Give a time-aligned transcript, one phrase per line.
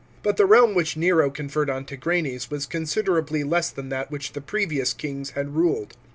[0.23, 4.41] But the realm which Nero conferred on Tigranes was considerably less than that which the
[4.41, 5.95] previous kings had ruled.